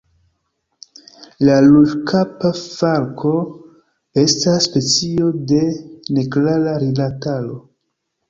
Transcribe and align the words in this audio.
La 1.47 1.57
Ruĝkapa 1.65 2.49
falko 2.59 3.33
estas 4.23 4.65
specio 4.69 5.29
de 5.51 5.61
neklara 6.19 6.73
rilataro. 6.85 7.61